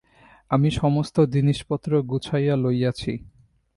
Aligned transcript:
আমি 0.51 0.69
সমস্ত 0.71 1.15
জিনিসপত্র 1.25 1.89
গুছাইয়া 2.01 2.55
লইয়াছি। 2.55 3.13